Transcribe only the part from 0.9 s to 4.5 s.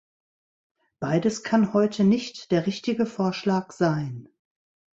Beides kann heute nicht der richtige Vorschlag sein.